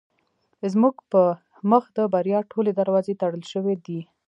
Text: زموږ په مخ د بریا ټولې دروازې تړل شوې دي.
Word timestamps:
زموږ 0.73 0.95
په 1.11 1.21
مخ 1.71 1.83
د 1.97 1.99
بریا 2.13 2.39
ټولې 2.51 2.71
دروازې 2.79 3.13
تړل 3.21 3.43
شوې 3.53 3.75
دي. 3.85 3.99